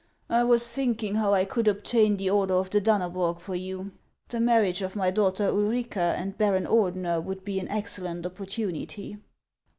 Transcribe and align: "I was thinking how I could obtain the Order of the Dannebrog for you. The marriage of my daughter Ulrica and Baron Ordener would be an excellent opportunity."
"I 0.31 0.43
was 0.43 0.67
thinking 0.67 1.13
how 1.13 1.31
I 1.35 1.45
could 1.45 1.67
obtain 1.67 2.17
the 2.17 2.31
Order 2.31 2.55
of 2.55 2.71
the 2.71 2.81
Dannebrog 2.81 3.37
for 3.39 3.53
you. 3.53 3.91
The 4.29 4.39
marriage 4.39 4.81
of 4.81 4.95
my 4.95 5.11
daughter 5.11 5.43
Ulrica 5.45 6.15
and 6.17 6.35
Baron 6.35 6.65
Ordener 6.65 7.23
would 7.23 7.45
be 7.45 7.59
an 7.59 7.67
excellent 7.69 8.25
opportunity." 8.25 9.17